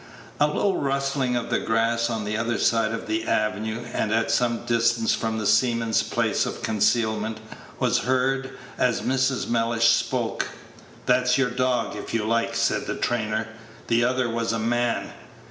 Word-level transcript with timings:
A 0.39 0.47
low 0.47 0.73
rustling 0.73 1.35
of 1.35 1.51
the 1.51 1.59
grass 1.59 2.09
on 2.09 2.25
the 2.25 2.35
other 2.35 2.57
side 2.57 2.91
of 2.91 3.05
the 3.05 3.27
avenue, 3.27 3.85
and 3.93 4.11
at 4.11 4.31
some 4.31 4.65
distance 4.65 5.13
from 5.13 5.37
the 5.37 5.45
seaman's 5.45 6.01
place 6.01 6.47
of 6.47 6.63
concealment, 6.63 7.39
was 7.77 7.99
heard 7.99 8.57
as 8.79 9.01
Mrs. 9.01 9.47
Mellish 9.47 9.89
spoke. 9.89 10.47
"That's 11.05 11.37
your 11.37 11.51
dog, 11.51 11.95
if 11.95 12.15
you 12.15 12.23
like," 12.23 12.55
said 12.55 12.87
the 12.87 12.95
trainer; 12.95 13.49
"the 13.89 14.03
other 14.03 14.27
was 14.27 14.51
a 14.51 14.57
man. 14.57 15.13